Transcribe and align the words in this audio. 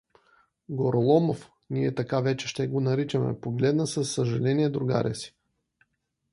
Гороломов 0.69 1.51
(ние 1.69 1.95
така 1.95 2.21
вече 2.21 2.47
ще 2.47 2.67
го 2.67 2.79
наричаме) 2.79 3.39
погледна 3.41 3.87
със 3.87 4.11
съжаление 4.13 4.69
другаря 4.69 5.15
си. 5.15 5.35